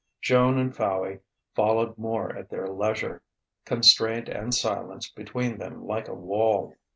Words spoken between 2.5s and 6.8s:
leisure, constraint and silence between them like a wall.